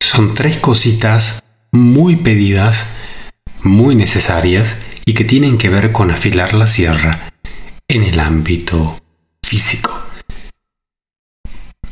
Son 0.00 0.34
tres 0.34 0.58
cositas 0.58 1.42
muy 1.72 2.14
pedidas, 2.14 2.94
muy 3.62 3.96
necesarias 3.96 4.88
y 5.04 5.14
que 5.14 5.24
tienen 5.24 5.58
que 5.58 5.68
ver 5.68 5.90
con 5.90 6.12
afilar 6.12 6.54
la 6.54 6.68
sierra 6.68 7.32
en 7.88 8.04
el 8.04 8.20
ámbito 8.20 8.96
físico. 9.42 9.97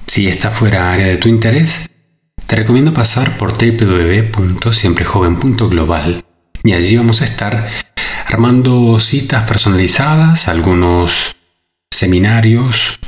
Si 0.07 0.29
esta 0.29 0.51
fuera 0.51 0.93
área 0.93 1.07
de 1.07 1.17
tu 1.19 1.29
interés, 1.29 1.91
te 2.47 2.57
recomiendo 2.57 2.95
pasar 2.95 3.37
por 3.39 3.59
www.siemprejoven.global 3.59 6.25
y 6.63 6.73
allí 6.73 6.97
vamos 6.97 7.21
a 7.23 7.25
estar 7.25 7.69
armando 8.27 9.01
citas 9.01 9.43
personalizadas, 9.45 10.49
algunos 10.49 11.37
seminarios, 11.93 13.01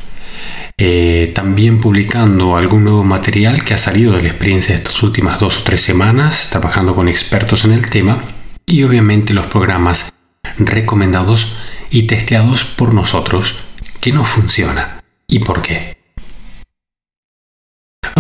eh, 0.77 1.33
también 1.35 1.81
publicando 1.81 2.57
algún 2.57 2.85
nuevo 2.85 3.05
material 3.05 3.65
que 3.65 3.75
ha 3.75 3.79
salido 3.79 4.13
de 4.13 4.23
la 4.23 4.29
experiencia 4.29 4.75
de 4.75 4.83
estas 4.83 5.03
últimas 5.03 5.41
dos 5.41 5.59
o 5.59 5.63
tres 5.63 5.81
semanas, 5.81 6.51
trabajando 6.51 6.95
con 6.95 7.09
expertos 7.09 7.65
en 7.65 7.73
el 7.73 7.89
tema 7.91 8.21
y 8.67 8.83
obviamente 8.83 9.35
los 9.35 9.47
programas 9.47 10.13
recomendados 10.59 11.57
y 11.91 12.03
testeados 12.03 12.65
por 12.65 12.93
nosotros 12.93 13.57
que 14.01 14.13
no 14.13 14.25
funciona. 14.25 15.03
Y 15.27 15.41
por 15.41 15.63
qué 15.63 15.98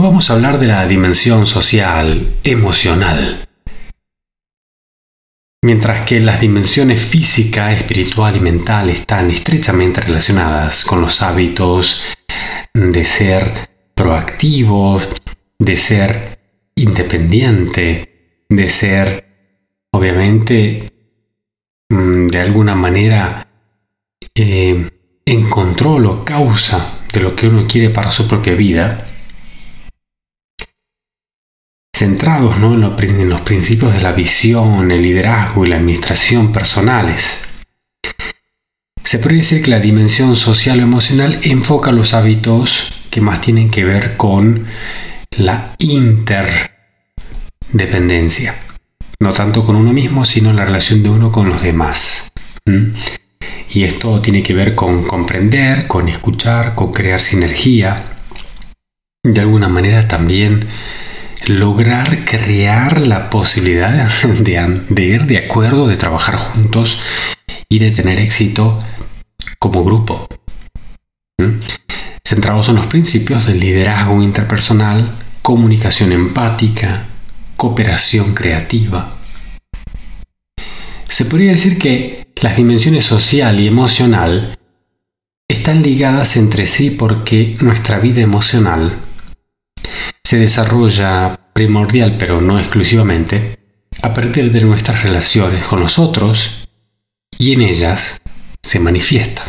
vamos 0.00 0.30
a 0.30 0.34
hablar 0.34 0.58
de 0.58 0.66
la 0.66 0.86
dimensión 0.86 1.46
social, 1.46 2.34
emocional. 2.44 3.46
Mientras 5.62 6.02
que 6.02 6.20
las 6.20 6.40
dimensiones 6.40 7.00
física, 7.00 7.72
espiritual 7.72 8.36
y 8.36 8.40
mental 8.40 8.90
están 8.90 9.30
estrechamente 9.30 10.00
relacionadas 10.00 10.84
con 10.84 11.00
los 11.00 11.20
hábitos 11.22 12.02
de 12.72 13.04
ser 13.04 13.68
proactivo, 13.94 15.00
de 15.58 15.76
ser 15.76 16.38
independiente, 16.76 18.44
de 18.48 18.68
ser, 18.68 19.26
obviamente, 19.90 20.92
mm, 21.90 22.28
de 22.28 22.40
alguna 22.40 22.76
manera 22.76 23.48
eh, 24.34 24.90
en 25.26 25.50
control 25.50 26.06
o 26.06 26.24
causa 26.24 27.00
de 27.12 27.20
lo 27.20 27.34
que 27.34 27.48
uno 27.48 27.66
quiere 27.66 27.90
para 27.90 28.12
su 28.12 28.28
propia 28.28 28.54
vida, 28.54 29.07
centrados 31.98 32.58
¿no? 32.58 32.74
en, 32.74 32.80
los 33.28 33.40
principios 33.40 33.92
de 33.92 34.00
la 34.00 34.12
visión, 34.12 34.92
el 34.92 35.02
liderazgo 35.02 35.66
y 35.66 35.68
la 35.68 35.78
administración 35.78 36.52
personales. 36.52 37.48
Se 39.02 39.18
puede 39.18 39.38
decir 39.38 39.62
que 39.62 39.70
la 39.70 39.80
dimensión 39.80 40.36
social 40.36 40.78
o 40.78 40.84
emocional 40.84 41.40
enfoca 41.42 41.90
los 41.90 42.14
hábitos 42.14 42.92
que 43.10 43.20
más 43.20 43.40
tienen 43.40 43.68
que 43.68 43.82
ver 43.84 44.16
con 44.16 44.66
la 45.36 45.74
interdependencia. 45.78 48.54
No 49.18 49.32
tanto 49.32 49.64
con 49.64 49.74
uno 49.74 49.92
mismo, 49.92 50.24
sino 50.24 50.52
la 50.52 50.66
relación 50.66 51.02
de 51.02 51.10
uno 51.10 51.32
con 51.32 51.48
los 51.48 51.62
demás. 51.62 52.30
Y 53.70 53.82
esto 53.82 54.20
tiene 54.20 54.44
que 54.44 54.54
ver 54.54 54.76
con 54.76 55.02
comprender, 55.02 55.88
con 55.88 56.08
escuchar, 56.08 56.76
con 56.76 56.92
crear 56.92 57.20
sinergia. 57.20 58.04
De 59.24 59.40
alguna 59.40 59.68
manera 59.68 60.06
también 60.06 60.68
lograr 61.46 62.24
crear 62.24 63.06
la 63.06 63.30
posibilidad 63.30 64.08
de, 64.38 65.02
ir 65.02 65.24
de 65.24 65.38
acuerdo, 65.38 65.86
de 65.86 65.96
trabajar 65.96 66.36
juntos 66.36 67.00
y 67.68 67.78
de 67.78 67.90
tener 67.90 68.18
éxito 68.18 68.78
como 69.58 69.84
grupo. 69.84 70.26
¿Mm? 71.38 71.58
Centrados 72.24 72.68
en 72.68 72.76
los 72.76 72.86
principios 72.86 73.46
del 73.46 73.60
liderazgo 73.60 74.22
interpersonal, 74.22 75.14
comunicación 75.42 76.12
empática, 76.12 77.06
cooperación 77.56 78.34
creativa. 78.34 79.14
Se 81.08 81.24
podría 81.24 81.52
decir 81.52 81.78
que 81.78 82.28
las 82.36 82.56
dimensiones 82.56 83.06
social 83.06 83.58
y 83.58 83.66
emocional 83.66 84.58
están 85.48 85.82
ligadas 85.82 86.36
entre 86.36 86.66
sí 86.66 86.90
porque 86.90 87.56
nuestra 87.60 87.98
vida 87.98 88.20
emocional 88.20 89.07
se 90.28 90.36
desarrolla 90.36 91.40
primordial, 91.54 92.18
pero 92.18 92.42
no 92.42 92.58
exclusivamente, 92.58 93.58
a 94.02 94.12
partir 94.12 94.52
de 94.52 94.60
nuestras 94.60 95.02
relaciones 95.02 95.64
con 95.64 95.80
los 95.80 95.98
otros 95.98 96.68
y 97.38 97.54
en 97.54 97.62
ellas 97.62 98.20
se 98.62 98.78
manifiesta. 98.78 99.42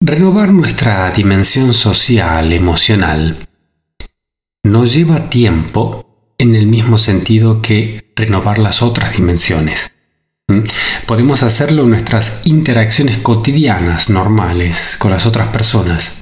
Renovar 0.00 0.50
nuestra 0.50 1.10
dimensión 1.10 1.74
social, 1.74 2.54
emocional, 2.54 3.46
nos 4.62 4.94
lleva 4.94 5.28
tiempo 5.28 6.34
en 6.38 6.54
el 6.54 6.66
mismo 6.66 6.96
sentido 6.96 7.60
que 7.60 8.14
renovar 8.16 8.56
las 8.56 8.80
otras 8.80 9.18
dimensiones. 9.18 9.92
¿Mm? 10.48 10.60
Podemos 11.04 11.42
hacerlo 11.42 11.82
en 11.82 11.90
nuestras 11.90 12.46
interacciones 12.46 13.18
cotidianas, 13.18 14.08
normales, 14.08 14.96
con 14.98 15.10
las 15.10 15.26
otras 15.26 15.48
personas 15.48 16.21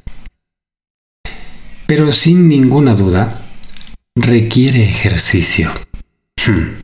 pero 1.90 2.12
sin 2.12 2.46
ninguna 2.46 2.94
duda 2.94 3.42
requiere 4.14 4.88
ejercicio. 4.88 5.72
Hmm. 6.46 6.78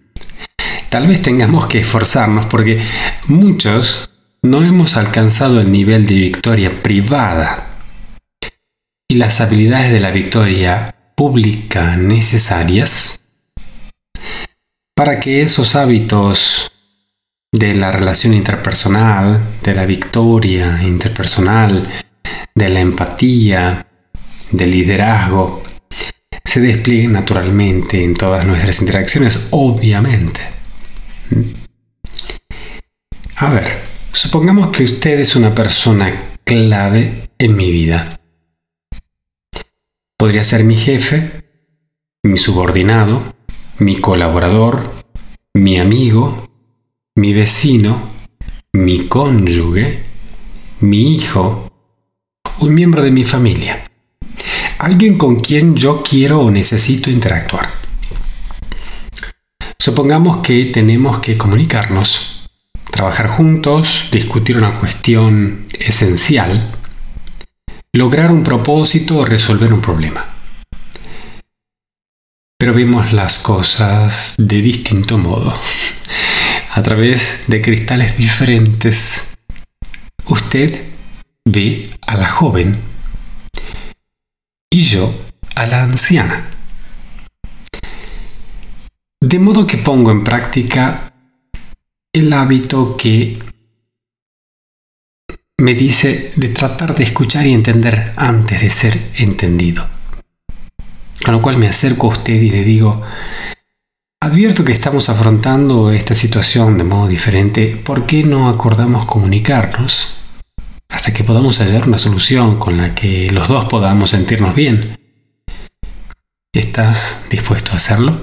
Tal 0.88 1.06
vez 1.06 1.22
tengamos 1.22 1.68
que 1.68 1.78
esforzarnos 1.78 2.46
porque 2.46 2.82
muchos 3.28 4.10
no 4.42 4.64
hemos 4.64 4.96
alcanzado 4.96 5.60
el 5.60 5.70
nivel 5.70 6.08
de 6.08 6.16
victoria 6.16 6.82
privada 6.82 7.68
y 9.08 9.14
las 9.14 9.40
habilidades 9.40 9.92
de 9.92 10.00
la 10.00 10.10
victoria 10.10 10.96
pública 11.14 11.96
necesarias 11.96 13.20
para 14.96 15.20
que 15.20 15.42
esos 15.42 15.76
hábitos 15.76 16.72
de 17.52 17.76
la 17.76 17.92
relación 17.92 18.34
interpersonal, 18.34 19.40
de 19.62 19.72
la 19.72 19.86
victoria 19.86 20.82
interpersonal, 20.82 21.88
de 22.56 22.68
la 22.68 22.80
empatía, 22.80 23.86
del 24.50 24.70
liderazgo, 24.70 25.62
se 26.44 26.60
desplieguen 26.60 27.12
naturalmente 27.12 28.02
en 28.02 28.14
todas 28.14 28.46
nuestras 28.46 28.80
interacciones, 28.80 29.48
obviamente. 29.50 30.40
A 33.36 33.50
ver, 33.50 33.82
supongamos 34.12 34.68
que 34.68 34.84
usted 34.84 35.20
es 35.20 35.36
una 35.36 35.54
persona 35.54 36.38
clave 36.44 37.28
en 37.38 37.56
mi 37.56 37.70
vida. 37.70 38.20
Podría 40.16 40.44
ser 40.44 40.64
mi 40.64 40.76
jefe, 40.76 41.44
mi 42.22 42.38
subordinado, 42.38 43.34
mi 43.78 43.96
colaborador, 43.96 44.90
mi 45.54 45.78
amigo, 45.78 46.48
mi 47.16 47.32
vecino, 47.32 48.10
mi 48.72 49.06
cónyuge, 49.06 50.04
mi 50.80 51.14
hijo, 51.14 51.70
un 52.60 52.74
miembro 52.74 53.02
de 53.02 53.10
mi 53.10 53.24
familia, 53.24 53.85
alguien 54.86 55.18
con 55.18 55.40
quien 55.40 55.74
yo 55.74 56.00
quiero 56.04 56.42
o 56.42 56.50
necesito 56.52 57.10
interactuar. 57.10 57.68
Supongamos 59.80 60.42
que 60.42 60.66
tenemos 60.66 61.18
que 61.18 61.36
comunicarnos, 61.36 62.48
trabajar 62.92 63.26
juntos, 63.26 64.08
discutir 64.12 64.56
una 64.56 64.78
cuestión 64.78 65.66
esencial, 65.80 66.70
lograr 67.92 68.30
un 68.30 68.44
propósito 68.44 69.16
o 69.16 69.24
resolver 69.24 69.72
un 69.72 69.80
problema. 69.80 70.24
Pero 72.56 72.72
vemos 72.72 73.12
las 73.12 73.40
cosas 73.40 74.36
de 74.38 74.62
distinto 74.62 75.18
modo 75.18 75.52
a 76.70 76.82
través 76.84 77.42
de 77.48 77.60
cristales 77.60 78.18
diferentes, 78.18 79.36
usted 80.26 80.70
ve 81.44 81.90
a 82.06 82.16
la 82.16 82.28
joven 82.28 82.95
y 84.76 84.82
yo 84.82 85.10
a 85.54 85.66
la 85.66 85.84
anciana. 85.84 86.50
De 89.18 89.38
modo 89.38 89.66
que 89.66 89.78
pongo 89.78 90.10
en 90.10 90.22
práctica 90.22 91.14
el 92.12 92.30
hábito 92.34 92.94
que 92.94 93.38
me 95.58 95.72
dice 95.72 96.30
de 96.36 96.50
tratar 96.50 96.94
de 96.94 97.04
escuchar 97.04 97.46
y 97.46 97.54
entender 97.54 98.12
antes 98.16 98.60
de 98.60 98.68
ser 98.68 99.10
entendido. 99.16 99.88
Con 101.24 101.32
lo 101.32 101.40
cual 101.40 101.56
me 101.56 101.68
acerco 101.68 102.08
a 102.08 102.10
usted 102.10 102.34
y 102.34 102.50
le 102.50 102.62
digo, 102.62 103.02
Advierto 104.20 104.64
que 104.64 104.72
estamos 104.72 105.08
afrontando 105.08 105.90
esta 105.90 106.14
situación 106.14 106.76
de 106.76 106.84
modo 106.84 107.06
diferente. 107.06 107.80
¿Por 107.82 108.06
qué 108.06 108.24
no 108.24 108.48
acordamos 108.48 109.06
comunicarnos 109.06 110.25
hasta 110.96 111.12
que 111.12 111.24
podamos 111.24 111.60
hallar 111.60 111.86
una 111.86 111.98
solución 111.98 112.58
con 112.58 112.78
la 112.78 112.94
que 112.94 113.30
los 113.30 113.48
dos 113.48 113.66
podamos 113.66 114.08
sentirnos 114.10 114.54
bien? 114.54 114.98
¿Estás 116.54 117.26
dispuesto 117.28 117.72
a 117.72 117.76
hacerlo? 117.76 118.18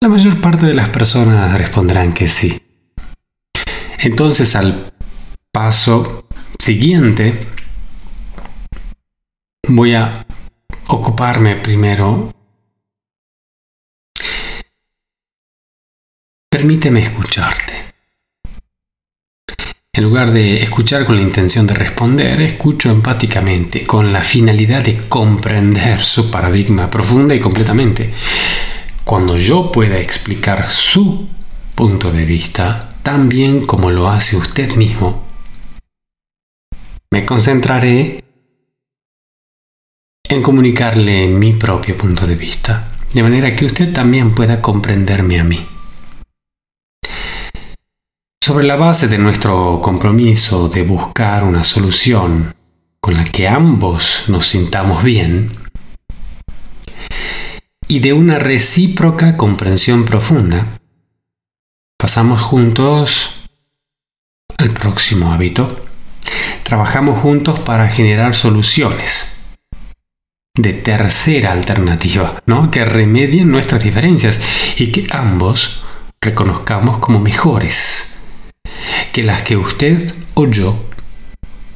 La 0.00 0.08
mayor 0.08 0.40
parte 0.40 0.66
de 0.66 0.74
las 0.74 0.90
personas 0.90 1.58
responderán 1.58 2.12
que 2.12 2.28
sí. 2.28 2.62
Entonces 3.98 4.54
al 4.54 4.94
paso 5.50 6.28
siguiente 6.60 7.44
voy 9.66 9.94
a 9.96 10.24
ocuparme 10.86 11.56
primero 11.56 12.30
Permíteme 16.48 17.02
escucharte. 17.02 17.83
En 19.96 20.02
lugar 20.02 20.32
de 20.32 20.56
escuchar 20.56 21.06
con 21.06 21.14
la 21.14 21.22
intención 21.22 21.68
de 21.68 21.74
responder, 21.74 22.40
escucho 22.40 22.90
empáticamente, 22.90 23.86
con 23.86 24.12
la 24.12 24.22
finalidad 24.22 24.82
de 24.82 24.98
comprender 25.08 26.00
su 26.00 26.32
paradigma 26.32 26.90
profunda 26.90 27.32
y 27.32 27.38
completamente. 27.38 28.12
Cuando 29.04 29.38
yo 29.38 29.70
pueda 29.70 30.00
explicar 30.00 30.68
su 30.68 31.28
punto 31.76 32.10
de 32.10 32.24
vista 32.24 32.88
tan 33.04 33.28
bien 33.28 33.64
como 33.64 33.92
lo 33.92 34.08
hace 34.08 34.36
usted 34.36 34.74
mismo, 34.74 35.22
me 37.12 37.24
concentraré 37.24 38.24
en 40.28 40.42
comunicarle 40.42 41.28
mi 41.28 41.52
propio 41.52 41.96
punto 41.96 42.26
de 42.26 42.34
vista, 42.34 42.88
de 43.12 43.22
manera 43.22 43.54
que 43.54 43.66
usted 43.66 43.92
también 43.92 44.34
pueda 44.34 44.60
comprenderme 44.60 45.38
a 45.38 45.44
mí. 45.44 45.64
Sobre 48.44 48.66
la 48.66 48.76
base 48.76 49.08
de 49.08 49.16
nuestro 49.16 49.80
compromiso 49.80 50.68
de 50.68 50.82
buscar 50.82 51.44
una 51.44 51.64
solución 51.64 52.54
con 53.00 53.14
la 53.14 53.24
que 53.24 53.48
ambos 53.48 54.24
nos 54.28 54.48
sintamos 54.48 55.02
bien 55.02 55.48
y 57.88 58.00
de 58.00 58.12
una 58.12 58.38
recíproca 58.38 59.38
comprensión 59.38 60.04
profunda, 60.04 60.78
pasamos 61.96 62.42
juntos 62.42 63.48
al 64.58 64.68
próximo 64.72 65.32
hábito. 65.32 65.82
Trabajamos 66.64 67.20
juntos 67.20 67.60
para 67.60 67.88
generar 67.88 68.34
soluciones 68.34 69.38
de 70.54 70.74
tercera 70.74 71.52
alternativa, 71.52 72.42
¿no? 72.44 72.70
Que 72.70 72.84
remedien 72.84 73.50
nuestras 73.50 73.82
diferencias 73.82 74.38
y 74.76 74.92
que 74.92 75.06
ambos 75.16 75.82
reconozcamos 76.20 76.98
como 76.98 77.20
mejores 77.20 78.13
que 79.12 79.22
las 79.22 79.42
que 79.42 79.56
usted 79.56 80.14
o 80.34 80.46
yo 80.46 80.76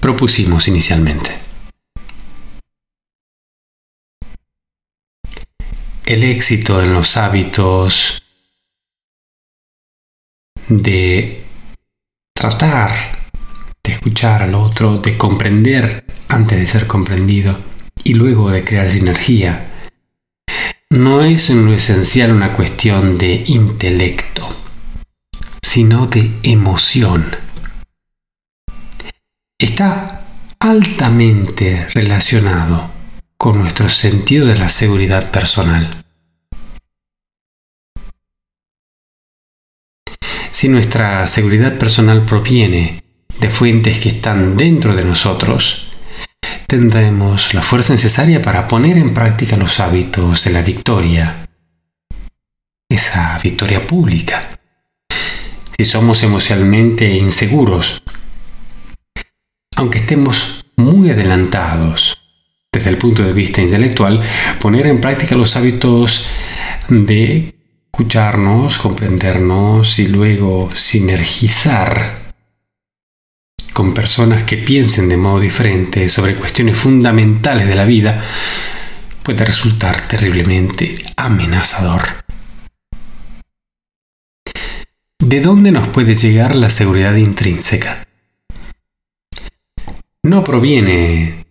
propusimos 0.00 0.68
inicialmente. 0.68 1.30
El 6.04 6.24
éxito 6.24 6.82
en 6.82 6.94
los 6.94 7.16
hábitos 7.16 8.22
de 10.68 11.44
tratar 12.32 13.18
de 13.82 13.92
escuchar 13.92 14.42
al 14.42 14.54
otro, 14.54 14.98
de 14.98 15.16
comprender 15.16 16.04
antes 16.28 16.58
de 16.58 16.66
ser 16.66 16.86
comprendido 16.86 17.58
y 18.04 18.14
luego 18.14 18.50
de 18.50 18.64
crear 18.64 18.90
sinergia, 18.90 19.70
no 20.90 21.22
es 21.22 21.50
en 21.50 21.66
lo 21.66 21.74
esencial 21.74 22.32
una 22.32 22.54
cuestión 22.54 23.18
de 23.18 23.44
intelecto 23.46 24.67
sino 25.68 26.06
de 26.06 26.32
emoción. 26.44 27.26
Está 29.58 30.24
altamente 30.58 31.86
relacionado 31.88 32.90
con 33.36 33.58
nuestro 33.58 33.90
sentido 33.90 34.46
de 34.46 34.58
la 34.58 34.70
seguridad 34.70 35.30
personal. 35.30 36.06
Si 40.52 40.70
nuestra 40.70 41.26
seguridad 41.26 41.76
personal 41.76 42.22
proviene 42.22 43.04
de 43.38 43.50
fuentes 43.50 43.98
que 43.98 44.08
están 44.08 44.56
dentro 44.56 44.96
de 44.96 45.04
nosotros, 45.04 45.92
tendremos 46.66 47.52
la 47.52 47.60
fuerza 47.60 47.92
necesaria 47.92 48.40
para 48.40 48.66
poner 48.68 48.96
en 48.96 49.12
práctica 49.12 49.58
los 49.58 49.80
hábitos 49.80 50.44
de 50.44 50.50
la 50.50 50.62
victoria, 50.62 51.46
esa 52.88 53.38
victoria 53.40 53.86
pública 53.86 54.57
si 55.80 55.84
somos 55.84 56.24
emocionalmente 56.24 57.08
inseguros, 57.08 58.02
aunque 59.76 59.98
estemos 59.98 60.64
muy 60.76 61.10
adelantados 61.10 62.18
desde 62.72 62.90
el 62.90 62.98
punto 62.98 63.22
de 63.22 63.32
vista 63.32 63.62
intelectual, 63.62 64.20
poner 64.60 64.88
en 64.88 65.00
práctica 65.00 65.36
los 65.36 65.54
hábitos 65.54 66.26
de 66.88 67.54
escucharnos, 67.92 68.78
comprendernos 68.78 70.00
y 70.00 70.08
luego 70.08 70.68
sinergizar 70.74 72.32
con 73.72 73.94
personas 73.94 74.42
que 74.42 74.56
piensen 74.56 75.08
de 75.08 75.16
modo 75.16 75.38
diferente 75.38 76.08
sobre 76.08 76.34
cuestiones 76.34 76.76
fundamentales 76.76 77.68
de 77.68 77.76
la 77.76 77.84
vida 77.84 78.20
puede 79.22 79.44
resultar 79.44 80.08
terriblemente 80.08 80.98
amenazador. 81.16 82.27
¿De 85.28 85.42
dónde 85.42 85.72
nos 85.72 85.86
puede 85.88 86.14
llegar 86.14 86.54
la 86.54 86.70
seguridad 86.70 87.14
intrínseca? 87.14 88.08
No 90.22 90.42
proviene 90.42 91.44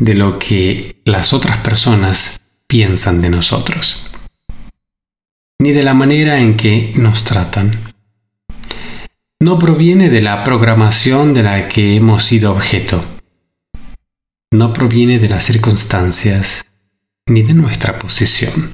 de 0.00 0.14
lo 0.14 0.38
que 0.38 1.02
las 1.04 1.34
otras 1.34 1.58
personas 1.58 2.40
piensan 2.66 3.20
de 3.20 3.28
nosotros, 3.28 4.08
ni 5.58 5.72
de 5.72 5.82
la 5.82 5.92
manera 5.92 6.40
en 6.40 6.56
que 6.56 6.92
nos 6.96 7.24
tratan. 7.24 7.92
No 9.38 9.58
proviene 9.58 10.08
de 10.08 10.22
la 10.22 10.42
programación 10.42 11.34
de 11.34 11.42
la 11.42 11.68
que 11.68 11.96
hemos 11.96 12.24
sido 12.24 12.52
objeto. 12.52 13.04
No 14.50 14.72
proviene 14.72 15.18
de 15.18 15.28
las 15.28 15.44
circunstancias 15.44 16.64
ni 17.26 17.42
de 17.42 17.52
nuestra 17.52 17.98
posición. 17.98 18.72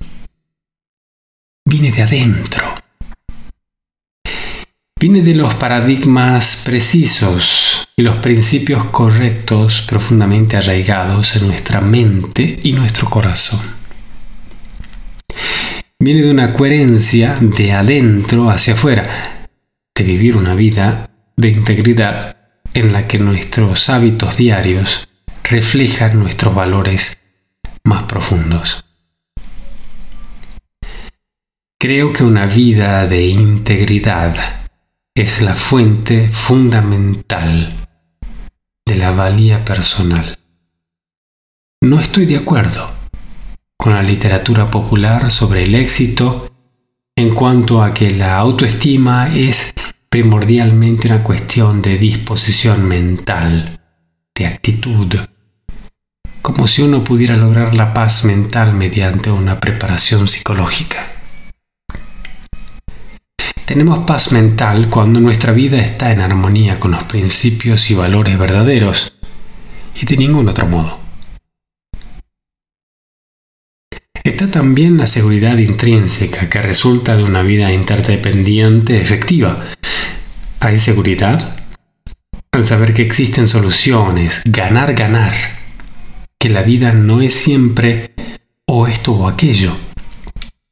Viene 1.65 1.91
de 1.91 2.03
adentro 2.03 2.80
viene 5.01 5.23
de 5.23 5.35
los 5.35 5.55
paradigmas 5.55 6.61
precisos 6.63 7.89
y 7.97 8.03
los 8.03 8.17
principios 8.17 8.85
correctos 8.85 9.81
profundamente 9.81 10.59
arraigados 10.59 11.37
en 11.37 11.47
nuestra 11.47 11.81
mente 11.81 12.61
y 12.63 12.73
nuestro 12.73 13.09
corazón. 13.09 13.61
Viene 15.99 16.23
de 16.23 16.31
una 16.31 16.53
coherencia 16.53 17.39
de 17.41 17.73
adentro 17.73 18.51
hacia 18.51 18.75
afuera, 18.75 19.49
de 19.95 20.05
vivir 20.05 20.37
una 20.37 20.55
vida 20.55 21.09
de 21.35 21.49
integridad 21.49 22.37
en 22.75 22.93
la 22.93 23.09
que 23.09 23.19
nuestros 23.19 23.89
hábitos 23.89 24.37
diarios 24.37 25.09
reflejan 25.45 26.19
nuestros 26.21 26.55
valores 26.55 27.19
más 27.85 28.03
profundos. 28.03 28.85
Creo 31.79 32.13
que 32.13 32.23
una 32.23 32.45
vida 32.45 33.07
de 33.07 33.27
integridad 33.29 34.60
es 35.21 35.43
la 35.43 35.55
fuente 35.55 36.31
fundamental 36.31 37.75
de 38.87 38.95
la 38.95 39.11
valía 39.11 39.67
personal. 39.67 40.39
No 41.83 42.01
estoy 42.01 42.25
de 42.25 42.39
acuerdo 42.39 42.91
con 43.77 43.93
la 43.93 44.03
literatura 44.03 44.69
popular 44.69 45.31
sobre 45.31 45.65
el 45.65 45.75
éxito 45.75 46.51
en 47.17 47.35
cuanto 47.35 47.83
a 47.83 47.93
que 47.93 48.11
la 48.13 48.39
autoestima 48.39 49.29
es 49.37 49.75
primordialmente 50.09 51.09
una 51.09 51.23
cuestión 51.23 51.83
de 51.83 51.99
disposición 51.99 52.89
mental, 52.89 53.79
de 54.35 54.47
actitud, 54.47 55.17
como 56.41 56.67
si 56.67 56.81
uno 56.81 57.05
pudiera 57.05 57.37
lograr 57.37 57.75
la 57.75 57.93
paz 57.93 58.25
mental 58.25 58.73
mediante 58.73 59.31
una 59.31 59.61
preparación 59.61 60.29
psicológica. 60.29 61.20
Tenemos 63.71 64.01
paz 64.01 64.33
mental 64.33 64.91
cuando 64.91 65.21
nuestra 65.21 65.53
vida 65.53 65.81
está 65.81 66.11
en 66.11 66.21
armonía 66.21 66.81
con 66.81 66.91
los 66.91 67.05
principios 67.05 67.89
y 67.93 67.95
valores 67.95 68.37
verdaderos 68.37 69.13
y 69.95 70.07
de 70.07 70.17
ningún 70.17 70.49
otro 70.49 70.67
modo. 70.67 70.99
Está 74.25 74.51
también 74.51 74.99
la 74.99 75.07
seguridad 75.07 75.57
intrínseca 75.57 76.51
que 76.51 76.61
resulta 76.61 77.17
de 77.17 77.23
una 77.23 77.43
vida 77.43 77.73
interdependiente 77.73 79.01
efectiva. 79.01 79.65
Hay 80.59 80.77
seguridad 80.77 81.57
al 82.51 82.65
saber 82.65 82.93
que 82.93 83.03
existen 83.03 83.47
soluciones, 83.47 84.43
ganar, 84.47 84.95
ganar, 84.95 85.33
que 86.41 86.49
la 86.49 86.63
vida 86.63 86.91
no 86.91 87.21
es 87.21 87.35
siempre 87.35 88.15
o 88.67 88.89
esto 88.89 89.13
o 89.13 89.29
aquello 89.29 89.77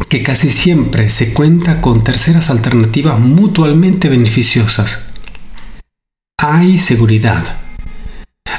que 0.08 0.22
casi 0.22 0.50
siempre 0.50 1.10
se 1.10 1.34
cuenta 1.34 1.80
con 1.80 2.02
terceras 2.02 2.50
alternativas 2.50 3.18
mutuamente 3.18 4.08
beneficiosas. 4.08 5.08
Hay 6.38 6.78
seguridad 6.78 7.44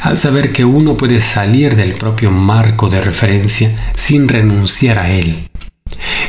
al 0.01 0.17
saber 0.17 0.51
que 0.51 0.65
uno 0.65 0.95
puede 0.95 1.21
salir 1.21 1.75
del 1.75 1.93
propio 1.93 2.31
marco 2.31 2.89
de 2.89 3.01
referencia 3.01 3.75
sin 3.95 4.27
renunciar 4.27 4.99
a 4.99 5.09
él, 5.09 5.49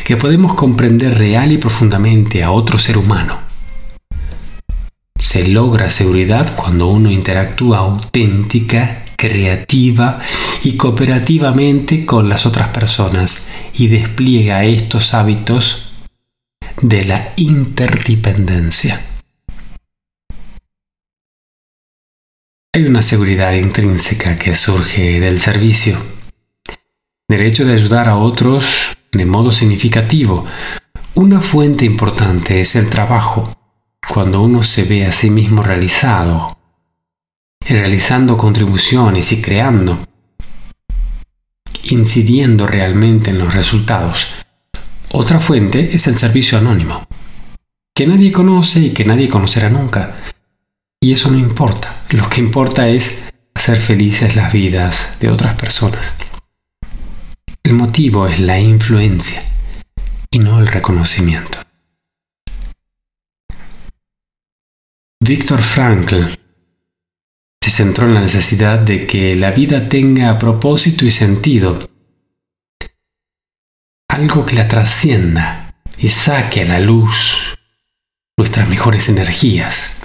que 0.05 0.17
podemos 0.17 0.55
comprender 0.55 1.19
real 1.19 1.53
y 1.53 1.59
profundamente 1.59 2.43
a 2.43 2.51
otro 2.51 2.79
ser 2.79 2.99
humano. 2.99 3.39
Se 5.19 5.47
logra 5.49 5.91
seguridad 5.91 6.55
cuando 6.57 6.89
uno 6.89 7.11
interactúa 7.11 7.79
auténtica 7.79 9.05
creativa 9.21 10.19
y 10.63 10.79
cooperativamente 10.79 12.07
con 12.07 12.31
las 12.31 12.47
otras 12.47 12.69
personas 12.69 13.49
y 13.75 13.89
despliega 13.89 14.65
estos 14.65 15.13
hábitos 15.13 15.93
de 16.81 17.05
la 17.05 17.35
interdependencia. 17.37 18.99
Hay 22.73 22.85
una 22.85 23.03
seguridad 23.03 23.53
intrínseca 23.53 24.39
que 24.39 24.55
surge 24.55 25.21
del 25.21 25.39
servicio, 25.39 25.99
del 27.29 27.43
hecho 27.43 27.67
de 27.67 27.75
ayudar 27.75 28.09
a 28.09 28.17
otros 28.17 28.97
de 29.13 29.27
modo 29.27 29.53
significativo. 29.53 30.45
Una 31.15 31.43
fuente 31.43 31.85
importante 31.85 32.61
es 32.61 32.75
el 32.75 32.89
trabajo, 32.89 33.55
cuando 34.09 34.41
uno 34.41 34.63
se 34.63 34.85
ve 34.85 35.05
a 35.05 35.13
sí 35.13 35.29
mismo 35.29 35.63
realizado 35.63 36.60
realizando 37.61 38.37
contribuciones 38.37 39.33
y 39.33 39.41
creando, 39.41 39.99
incidiendo 41.85 42.67
realmente 42.67 43.31
en 43.31 43.39
los 43.39 43.55
resultados. 43.55 44.35
Otra 45.13 45.41
fuente 45.41 45.95
es 45.95 46.07
el 46.07 46.17
servicio 46.17 46.59
anónimo, 46.59 47.07
que 47.95 48.07
nadie 48.07 48.33
conoce 48.33 48.81
y 48.81 48.91
que 48.91 49.05
nadie 49.05 49.29
conocerá 49.29 49.71
nunca. 49.71 50.17
Y 51.01 51.13
eso 51.13 51.31
no 51.31 51.39
importa, 51.39 52.05
lo 52.11 52.29
que 52.29 52.41
importa 52.41 52.89
es 52.89 53.31
hacer 53.55 53.79
felices 53.79 54.37
las 54.37 54.53
vidas 54.53 55.17
de 55.21 55.31
otras 55.31 55.55
personas. 55.55 56.15
El 57.63 57.75
motivo 57.75 58.27
es 58.27 58.41
la 58.41 58.59
influencia 58.59 59.43
y 60.31 60.39
no 60.39 60.59
el 60.59 60.67
reconocimiento. 60.67 61.59
Víctor 65.23 65.61
Frankl 65.61 66.25
se 67.63 67.71
centró 67.71 68.07
en 68.07 68.15
la 68.15 68.21
necesidad 68.21 68.79
de 68.79 69.07
que 69.07 69.35
la 69.35 69.51
vida 69.51 69.89
tenga 69.89 70.39
propósito 70.39 71.05
y 71.05 71.11
sentido, 71.11 71.91
algo 74.09 74.47
que 74.47 74.57
la 74.57 74.67
trascienda 74.67 75.75
y 75.99 76.09
saque 76.09 76.63
a 76.63 76.65
la 76.65 76.81
luz 76.81 77.59
nuestras 78.39 78.69
mejores 78.69 79.09
energías. 79.11 80.01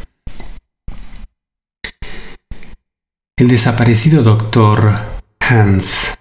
El 3.37 3.47
desaparecido 3.47 4.21
doctor 4.21 5.21
Hans 5.39 6.17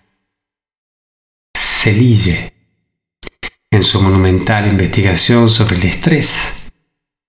Selye, 1.56 2.52
en 3.70 3.82
su 3.82 4.00
monumental 4.00 4.68
investigación 4.68 5.48
sobre 5.48 5.76
el 5.76 5.84
estrés, 5.84 6.70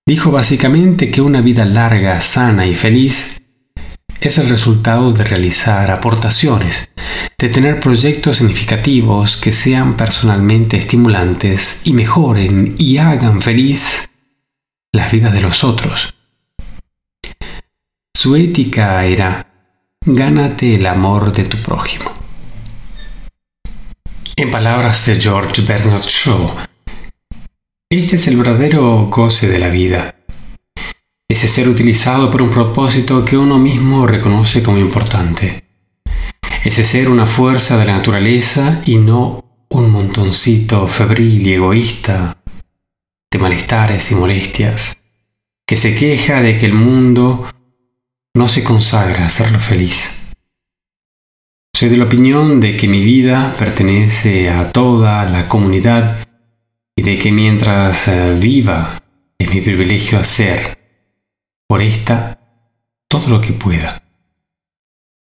dijo 0.06 0.30
básicamente 0.30 1.10
que 1.10 1.20
una 1.20 1.40
vida 1.40 1.64
larga, 1.64 2.20
sana 2.20 2.66
y 2.66 2.74
feliz 2.74 3.42
es 4.20 4.38
el 4.38 4.48
resultado 4.48 5.12
de 5.12 5.24
realizar 5.24 5.90
aportaciones, 5.90 6.90
de 7.38 7.48
tener 7.48 7.80
proyectos 7.80 8.38
significativos 8.38 9.36
que 9.36 9.52
sean 9.52 9.96
personalmente 9.96 10.78
estimulantes 10.78 11.80
y 11.84 11.92
mejoren 11.92 12.74
y 12.78 12.98
hagan 12.98 13.42
feliz 13.42 14.08
las 14.92 15.12
vidas 15.12 15.32
de 15.32 15.42
los 15.42 15.64
otros. 15.64 16.14
Su 18.14 18.36
ética 18.36 19.04
era, 19.04 19.46
gánate 20.04 20.74
el 20.74 20.86
amor 20.86 21.32
de 21.32 21.44
tu 21.44 21.58
prójimo. 21.58 22.10
En 24.36 24.50
palabras 24.50 25.06
de 25.06 25.20
George 25.20 25.62
Bernard 25.62 26.02
Shaw, 26.02 26.56
este 27.90 28.16
es 28.16 28.26
el 28.28 28.36
verdadero 28.36 29.08
goce 29.10 29.48
de 29.48 29.58
la 29.58 29.68
vida 29.68 30.15
ese 31.28 31.48
ser 31.48 31.68
utilizado 31.68 32.30
por 32.30 32.40
un 32.40 32.50
propósito 32.50 33.24
que 33.24 33.36
uno 33.36 33.58
mismo 33.58 34.06
reconoce 34.06 34.62
como 34.62 34.78
importante. 34.78 35.64
Ese 36.64 36.84
ser 36.84 37.08
una 37.08 37.26
fuerza 37.26 37.76
de 37.78 37.84
la 37.84 37.96
naturaleza 37.96 38.80
y 38.86 38.96
no 38.96 39.66
un 39.70 39.90
montoncito 39.90 40.86
febril 40.86 41.46
y 41.46 41.54
egoísta 41.54 42.36
de 43.30 43.38
malestares 43.38 44.12
y 44.12 44.14
molestias, 44.14 44.98
que 45.66 45.76
se 45.76 45.96
queja 45.96 46.40
de 46.42 46.58
que 46.58 46.66
el 46.66 46.74
mundo 46.74 47.52
no 48.34 48.48
se 48.48 48.62
consagra 48.62 49.24
a 49.24 49.26
hacerlo 49.26 49.58
feliz. 49.58 50.22
Soy 51.74 51.88
de 51.88 51.96
la 51.96 52.04
opinión 52.04 52.60
de 52.60 52.76
que 52.76 52.86
mi 52.86 53.04
vida 53.04 53.52
pertenece 53.58 54.48
a 54.48 54.70
toda 54.70 55.24
la 55.24 55.48
comunidad 55.48 56.24
y 56.94 57.02
de 57.02 57.18
que 57.18 57.32
mientras 57.32 58.08
eh, 58.08 58.34
viva 58.40 59.02
es 59.38 59.52
mi 59.52 59.60
privilegio 59.60 60.18
hacer 60.18 60.85
por 61.68 61.82
esta 61.82 62.38
todo 63.08 63.28
lo 63.28 63.40
que 63.40 63.52
pueda. 63.52 64.02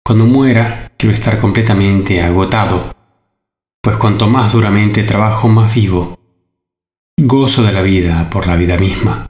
Cuando 0.04 0.26
muera, 0.26 0.92
quiero 0.98 1.14
estar 1.14 1.40
completamente 1.40 2.22
agotado, 2.22 2.96
pues 3.82 3.98
cuanto 3.98 4.28
más 4.28 4.54
duramente 4.54 5.04
trabajo, 5.04 5.48
más 5.48 5.74
vivo. 5.74 6.20
Gozo 7.18 7.64
de 7.64 7.72
la 7.72 7.82
vida 7.82 8.30
por 8.30 8.48
la 8.48 8.56
vida 8.56 8.78
misma. 8.78 9.30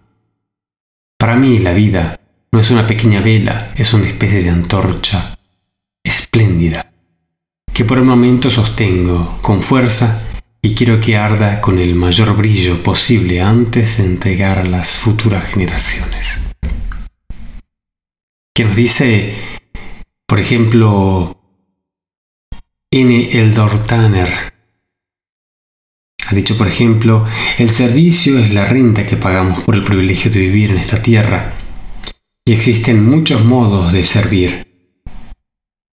Para 1.17 1.36
mí 1.36 1.60
la 1.60 1.74
vida 1.74 2.20
no 2.51 2.60
es 2.60 2.72
una 2.72 2.88
pequeña 2.88 3.22
vela, 3.22 3.72
es 3.75 3.93
una 3.93 4.08
especie 4.08 4.43
de 4.43 4.50
antorcha 4.50 5.38
espléndida, 6.03 6.91
que 7.72 7.86
por 7.86 7.98
el 7.98 8.05
momento 8.05 8.50
sostengo 8.50 9.39
con 9.41 9.62
fuerza 9.62 10.27
y 10.62 10.74
quiero 10.74 11.00
que 11.00 11.17
arda 11.17 11.62
con 11.62 11.79
el 11.79 11.96
mayor 11.96 12.36
brillo 12.36 12.81
posible 12.81 13.41
antes 13.41 13.98
de 13.98 14.05
entregar 14.05 14.60
a 14.60 14.65
las 14.65 14.98
futuras 14.98 15.46
generaciones 15.48 16.50
que 18.53 18.65
nos 18.65 18.75
dice, 18.75 19.34
por 20.27 20.39
ejemplo, 20.39 21.38
N. 22.91 23.29
Eldor 23.31 23.86
Tanner, 23.86 24.29
Ha 26.27 26.36
dicho, 26.36 26.58
por 26.58 26.67
ejemplo, 26.67 27.25
el 27.58 27.70
servicio 27.70 28.39
es 28.39 28.53
la 28.53 28.65
renta 28.65 29.05
que 29.05 29.17
pagamos 29.17 29.62
por 29.62 29.75
el 29.75 29.84
privilegio 29.84 30.31
de 30.31 30.39
vivir 30.39 30.72
en 30.72 30.77
esta 30.77 31.01
tierra. 31.01 31.53
Y 32.46 32.53
existen 32.53 33.03
muchos 33.03 33.43
modos 33.43 33.91
de 33.91 34.03
servir. 34.03 34.67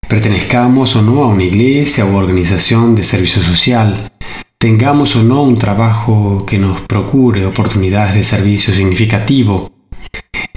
Pertenezcamos 0.07 0.95
o 0.95 1.01
no 1.01 1.23
a 1.23 1.27
una 1.27 1.43
iglesia 1.43 2.05
o 2.05 2.15
organización 2.15 2.95
de 2.95 3.03
servicio 3.03 3.41
social, 3.41 4.11
tengamos 4.57 5.15
o 5.15 5.23
no 5.23 5.43
un 5.43 5.57
trabajo 5.57 6.45
que 6.45 6.57
nos 6.57 6.81
procure 6.81 7.45
oportunidades 7.45 8.15
de 8.15 8.23
servicio 8.23 8.73
significativo, 8.73 9.76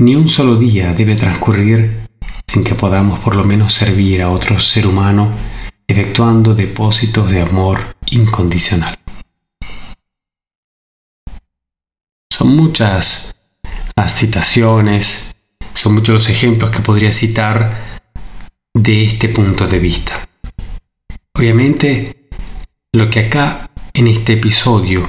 ni 0.01 0.15
un 0.15 0.29
solo 0.29 0.57
día 0.57 0.95
debe 0.95 1.15
transcurrir 1.15 2.09
sin 2.47 2.65
que 2.65 2.75
podamos 2.75 3.19
por 3.19 3.37
lo 3.37 3.45
menos 3.45 3.75
servir 3.75 4.23
a 4.23 4.31
otro 4.31 4.59
ser 4.59 4.87
humano 4.87 5.31
efectuando 5.87 6.55
depósitos 6.55 7.31
de 7.31 7.43
amor 7.43 7.95
incondicional. 8.11 8.99
Son 12.33 12.57
muchas 12.57 13.37
las 13.95 14.15
citaciones, 14.15 15.37
son 15.75 15.95
muchos 15.95 16.15
los 16.15 16.29
ejemplos 16.31 16.71
que 16.71 16.81
podría 16.81 17.13
citar 17.13 18.01
de 18.73 19.05
este 19.05 19.29
punto 19.29 19.67
de 19.67 19.79
vista. 19.79 20.27
Obviamente, 21.35 22.31
lo 22.93 23.11
que 23.11 23.27
acá 23.27 23.71
en 23.93 24.07
este 24.07 24.33
episodio 24.35 25.03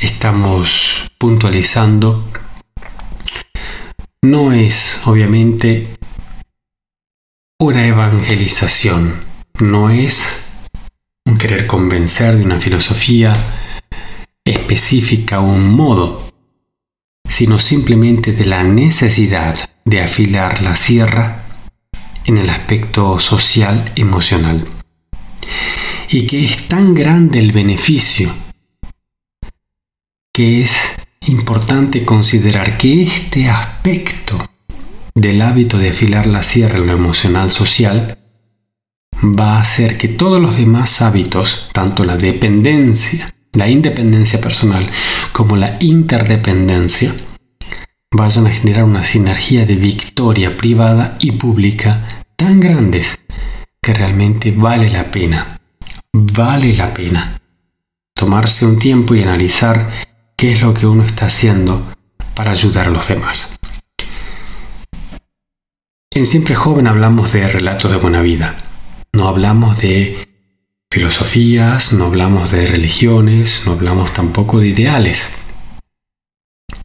estamos 0.00 1.10
puntualizando 1.18 2.24
no 4.22 4.52
es 4.52 5.00
obviamente 5.06 5.88
una 7.58 7.86
evangelización, 7.86 9.18
no 9.60 9.88
es 9.88 10.46
un 11.24 11.38
querer 11.38 11.66
convencer 11.66 12.36
de 12.36 12.44
una 12.44 12.58
filosofía 12.58 13.34
específica 14.44 15.40
o 15.40 15.48
un 15.48 15.70
modo, 15.70 16.30
sino 17.26 17.58
simplemente 17.58 18.32
de 18.32 18.44
la 18.44 18.62
necesidad 18.62 19.56
de 19.84 20.02
afilar 20.02 20.62
la 20.62 20.76
sierra 20.76 21.44
en 22.26 22.36
el 22.36 22.50
aspecto 22.50 23.18
social 23.20 23.90
emocional. 23.96 24.66
Y 26.10 26.26
que 26.26 26.44
es 26.44 26.68
tan 26.68 26.94
grande 26.94 27.38
el 27.38 27.52
beneficio 27.52 28.30
que 30.32 30.62
es 30.62 30.72
importante 31.26 32.04
considerar 32.04 32.78
que 32.78 33.02
este 33.02 33.48
aspecto 33.48 34.42
del 35.14 35.42
hábito 35.42 35.78
de 35.78 35.90
afilar 35.90 36.26
la 36.26 36.42
sierra 36.42 36.78
en 36.78 36.86
lo 36.86 36.94
emocional 36.94 37.50
social 37.50 38.18
va 39.22 39.56
a 39.56 39.60
hacer 39.60 39.98
que 39.98 40.08
todos 40.08 40.40
los 40.40 40.56
demás 40.56 41.02
hábitos, 41.02 41.68
tanto 41.72 42.04
la 42.04 42.16
dependencia, 42.16 43.34
la 43.52 43.68
independencia 43.68 44.40
personal 44.40 44.90
como 45.32 45.56
la 45.56 45.76
interdependencia, 45.80 47.14
vayan 48.10 48.46
a 48.46 48.50
generar 48.50 48.84
una 48.84 49.04
sinergia 49.04 49.66
de 49.66 49.76
victoria 49.76 50.56
privada 50.56 51.18
y 51.20 51.32
pública 51.32 52.08
tan 52.36 52.60
grandes 52.60 53.20
que 53.82 53.92
realmente 53.92 54.52
vale 54.52 54.88
la 54.88 55.10
pena, 55.10 55.60
vale 56.12 56.72
la 56.72 56.94
pena 56.94 57.40
tomarse 58.14 58.66
un 58.66 58.78
tiempo 58.78 59.14
y 59.14 59.22
analizar 59.22 60.09
qué 60.40 60.52
es 60.52 60.62
lo 60.62 60.72
que 60.72 60.86
uno 60.86 61.04
está 61.04 61.26
haciendo 61.26 61.92
para 62.34 62.52
ayudar 62.52 62.88
a 62.88 62.90
los 62.90 63.08
demás. 63.08 63.58
En 66.14 66.24
Siempre 66.24 66.54
Joven 66.54 66.86
hablamos 66.86 67.32
de 67.32 67.46
relatos 67.46 67.90
de 67.90 67.98
buena 67.98 68.22
vida. 68.22 68.56
No 69.12 69.28
hablamos 69.28 69.78
de 69.82 70.26
filosofías, 70.90 71.92
no 71.92 72.06
hablamos 72.06 72.52
de 72.52 72.66
religiones, 72.66 73.64
no 73.66 73.72
hablamos 73.72 74.14
tampoco 74.14 74.60
de 74.60 74.68
ideales. 74.68 75.36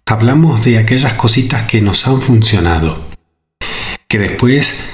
Hablamos 0.06 0.66
de 0.66 0.78
aquellas 0.78 1.14
cositas 1.14 1.64
que 1.64 1.82
nos 1.82 2.10
han 2.10 2.22
funcionado, 2.22 3.06
que 4.10 4.20
después, 4.20 4.90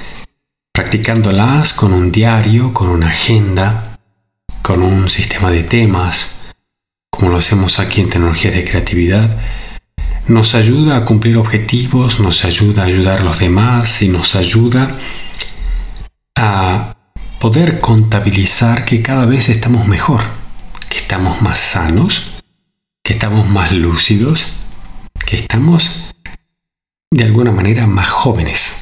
practicándolas 0.72 1.72
con 1.72 1.92
un 1.92 2.12
diario, 2.12 2.72
con 2.72 2.90
una 2.90 3.08
agenda, 3.08 3.98
con 4.62 4.84
un 4.84 5.10
sistema 5.10 5.50
de 5.50 5.64
temas, 5.64 6.36
como 7.22 7.34
lo 7.34 7.38
hacemos 7.38 7.78
aquí 7.78 8.00
en 8.00 8.08
Tecnologías 8.08 8.52
de 8.52 8.64
Creatividad, 8.64 9.38
nos 10.26 10.56
ayuda 10.56 10.96
a 10.96 11.04
cumplir 11.04 11.36
objetivos, 11.36 12.18
nos 12.18 12.44
ayuda 12.44 12.82
a 12.82 12.86
ayudar 12.86 13.20
a 13.20 13.22
los 13.22 13.38
demás 13.38 14.02
y 14.02 14.08
nos 14.08 14.34
ayuda 14.34 14.98
a 16.34 16.96
poder 17.38 17.80
contabilizar 17.80 18.84
que 18.84 19.02
cada 19.02 19.24
vez 19.26 19.50
estamos 19.50 19.86
mejor, 19.86 20.20
que 20.88 20.98
estamos 20.98 21.40
más 21.42 21.60
sanos, 21.60 22.32
que 23.04 23.12
estamos 23.12 23.48
más 23.48 23.70
lúcidos, 23.70 24.56
que 25.24 25.36
estamos 25.36 26.12
de 27.12 27.22
alguna 27.22 27.52
manera 27.52 27.86
más 27.86 28.08
jóvenes. 28.08 28.78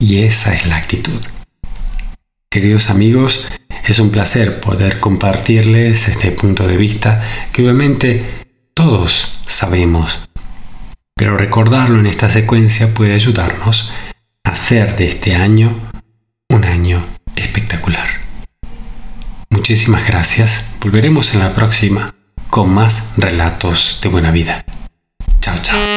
Y 0.00 0.24
esa 0.24 0.52
es 0.52 0.66
la 0.66 0.78
actitud. 0.78 1.22
Queridos 2.50 2.90
amigos, 2.90 3.46
es 3.86 3.98
un 3.98 4.10
placer 4.10 4.60
poder 4.60 5.00
compartirles 5.00 6.08
este 6.08 6.32
punto 6.32 6.66
de 6.66 6.76
vista 6.76 7.22
que 7.52 7.62
obviamente 7.62 8.44
todos 8.74 9.38
sabemos 9.46 10.26
pero 11.18 11.38
recordarlo 11.38 11.98
en 11.98 12.06
esta 12.06 12.28
secuencia 12.28 12.92
puede 12.92 13.14
ayudarnos 13.14 13.90
a 14.44 14.50
hacer 14.50 14.96
de 14.96 15.06
este 15.06 15.34
año 15.34 15.80
un 16.50 16.64
año 16.64 17.02
espectacular. 17.36 18.06
Muchísimas 19.48 20.06
gracias. 20.06 20.72
Volveremos 20.82 21.32
en 21.32 21.40
la 21.40 21.54
próxima 21.54 22.14
con 22.50 22.72
más 22.72 23.14
relatos 23.16 23.98
de 24.02 24.10
buena 24.10 24.30
vida. 24.30 24.66
Chao, 25.40 25.56
chao. 25.62 25.95